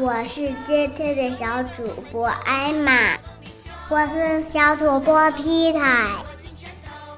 [0.00, 3.18] 我是今天的小主播艾玛，
[3.88, 6.06] 我是小主播皮泰，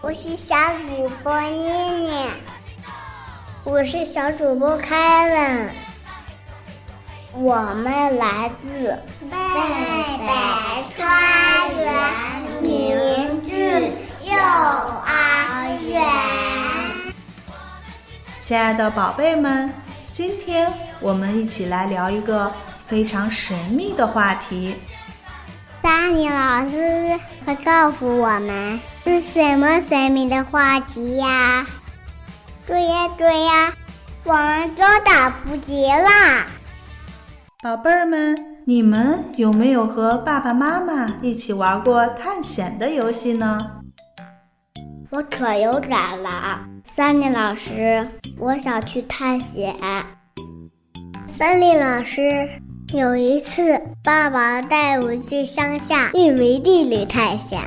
[0.00, 0.56] 我是小
[0.88, 1.68] 主播妮
[2.00, 2.26] 妮，
[3.64, 5.70] 我是小主播凯文，
[7.34, 8.98] 我们来自
[9.30, 9.36] 贝
[10.18, 10.32] 贝
[10.96, 11.92] 川园
[12.62, 13.90] 明智
[14.22, 17.12] 幼儿园。
[18.38, 19.70] 亲爱的宝贝们，
[20.10, 22.50] 今天我们一起来聊一个
[22.90, 24.74] 非常神秘的话题。
[25.80, 27.16] 丹尼老师
[27.46, 31.64] 会告诉我们是什么神秘的话题呀？
[32.66, 33.72] 对呀，对呀，
[34.24, 36.46] 我们都等不及啦！
[37.62, 43.56] 宝贝儿们，你们有没有和爸爸妈妈一起玩过探险的游戏呢？
[45.10, 48.04] 我可有胆了，三林老师，
[48.38, 49.76] 我想去探险。
[51.26, 52.48] 三林老师，
[52.92, 57.60] 有一次，爸爸带我去乡下玉米地里探险。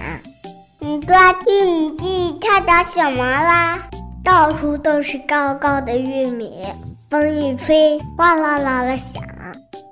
[0.80, 1.16] 你在
[1.48, 3.80] 玉米地看到什么啦？
[4.22, 6.62] 到处都是高高的玉米，
[7.10, 9.24] 风一吹，哗啦啦的响，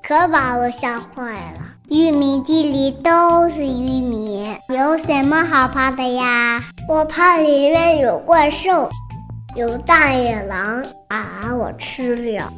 [0.04, 1.62] 可把我吓坏了。
[1.90, 6.62] 玉米地里都是玉米，有什么好怕的呀？
[6.90, 8.90] 我怕里面有怪兽，
[9.56, 12.52] 有大野狼，把我吃了。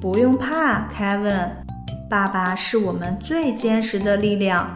[0.00, 1.50] 不用怕，凯文，
[2.08, 4.74] 爸爸是我们最坚实的力量，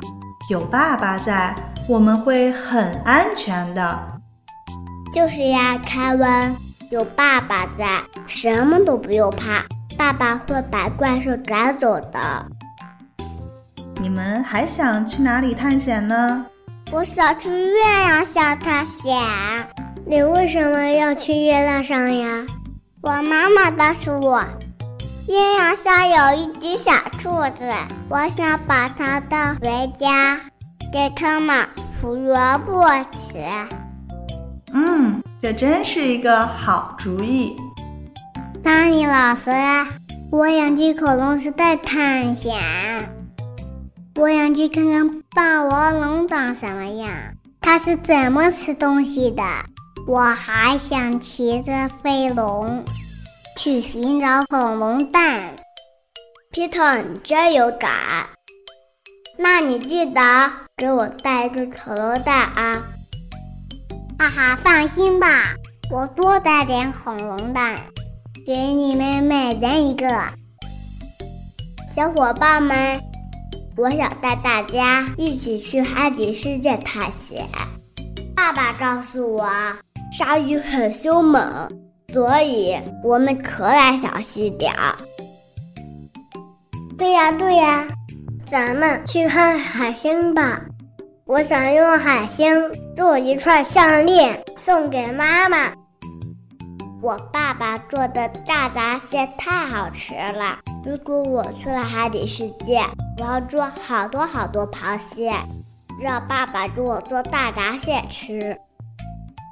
[0.50, 1.54] 有爸爸在，
[1.88, 3.98] 我们会很安全的。
[5.14, 6.54] 就是呀，凯文，
[6.90, 9.64] 有爸爸在，什么都不用怕，
[9.96, 12.46] 爸爸会把怪兽赶走的。
[13.98, 16.44] 你们还想去哪里探险呢？
[16.90, 19.16] 我想去月亮上探险。
[20.04, 22.44] 你为什么要去月亮上呀？
[23.00, 24.44] 我妈妈告诉我，
[25.28, 27.70] 月亮上有一只小兔子，
[28.08, 30.40] 我想把它带回家，
[30.92, 31.68] 给它们
[32.00, 33.38] 胡萝卜吃。
[34.74, 37.54] 嗯，这真是一个好主意。
[38.64, 39.50] 丹尼老师，
[40.32, 42.58] 我想去恐龙时代探险。
[44.16, 47.08] 我想去看看霸王龙长什么样，
[47.60, 49.42] 它是怎么吃东西的。
[50.08, 52.84] 我还想骑着飞龙
[53.56, 55.54] 去寻找恐龙蛋。
[56.50, 57.90] 皮特，你真有胆！
[59.38, 60.20] 那你记得
[60.76, 62.82] 给我带一个恐龙蛋啊！
[64.18, 65.54] 哈哈，放心吧，
[65.90, 67.80] 我多带点恐龙蛋，
[68.46, 70.06] 给你们每人一个。
[71.94, 73.00] 小伙伴们。
[73.74, 77.48] 我想带大家一起去海底世界探险。
[78.36, 79.50] 爸爸告诉我，
[80.12, 81.70] 鲨鱼很凶猛，
[82.12, 84.94] 所以我们可得小心点儿。
[86.98, 87.86] 对呀，对呀，
[88.46, 90.60] 咱们去看海星吧。
[91.24, 95.72] 我想用海星做一串项链送给妈妈。
[97.00, 100.58] 我爸爸做的大闸蟹太好吃了。
[100.84, 102.84] 如果我去了海底世界，
[103.18, 105.32] 我要做好多好多螃蟹，
[106.00, 108.56] 让爸爸给我做大闸蟹吃。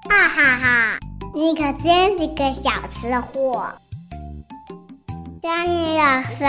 [0.08, 0.98] 哈哈哈！
[1.40, 3.72] 你可真是个小吃货。
[5.40, 6.44] 丹尼老师，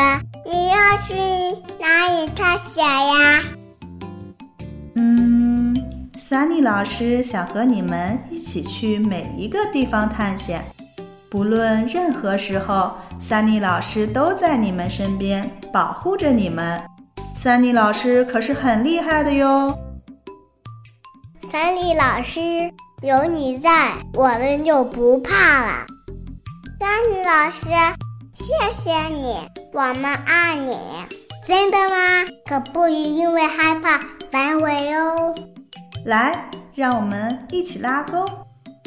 [0.46, 1.16] 你要去
[1.80, 3.42] 哪里探险呀？
[4.98, 5.74] 嗯，
[6.20, 10.62] 三妮老师想和你们一起去每一个地方探险。
[11.30, 16.84] 不论任何时候，三妮老师都在你们身边，保护着你们。
[17.34, 19.74] 三妮老师可是很厉害的哟。
[21.50, 22.70] 三妮老师，
[23.04, 25.88] 有你在，我们就不怕了。
[26.80, 27.66] 三妮老师，
[28.36, 29.36] 谢谢你，
[29.74, 30.78] 我们爱你。
[31.44, 31.96] 真的吗？
[32.46, 34.00] 可不许因为害怕
[34.30, 35.34] 反悔哦。
[36.06, 38.24] 来，让我们一起拉钩。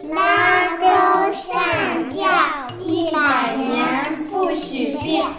[0.05, 0.87] 拉钩
[1.32, 2.28] 上吊，
[2.78, 5.26] 一百年不许变。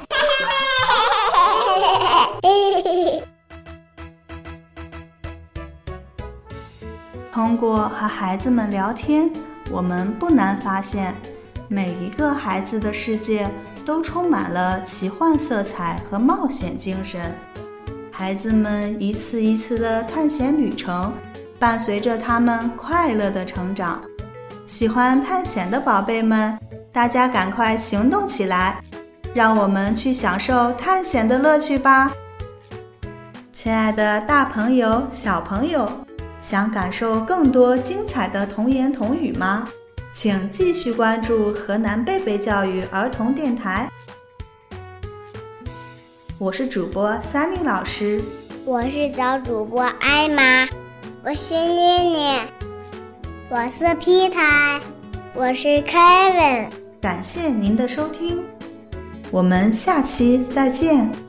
[7.36, 9.30] 通过和孩子们聊天，
[9.70, 11.14] 我们不难发现，
[11.68, 13.46] 每一个孩子的世界
[13.86, 17.36] 都充满了奇幻色彩和冒险精神。
[18.10, 21.12] 孩子们一次一次的探险旅程，
[21.60, 24.02] 伴随着他们快乐的成长。
[24.66, 26.58] 喜欢探险的宝贝们，
[26.94, 28.81] 大家赶快行动起来，
[29.34, 32.10] 让我们去享受探险的乐趣吧！
[33.52, 35.86] 亲爱的，大朋友、小朋友，
[36.45, 39.68] 想感受更多精彩的童言童语吗？
[40.13, 43.89] 请继续关注河南贝贝教育儿童电台。
[46.38, 48.21] 我是主播 Sunny 老师，
[48.63, 50.69] 我是小主播艾玛，
[51.24, 52.39] 我是妮妮，
[53.50, 54.80] 我是 Peter，
[55.33, 56.68] 我是 Kevin。
[57.01, 58.44] 感谢您的收听，
[59.31, 60.95] 我们下期再见。
[60.95, 61.25] 下期再见。